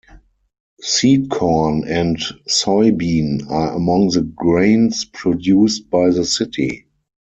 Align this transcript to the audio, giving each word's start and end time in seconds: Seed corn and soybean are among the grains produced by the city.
Seed 0.81 1.29
corn 1.29 1.83
and 1.87 2.17
soybean 2.49 3.47
are 3.51 3.75
among 3.75 4.09
the 4.09 4.23
grains 4.23 5.05
produced 5.05 5.91
by 5.91 6.09
the 6.09 6.25
city. 6.25 6.87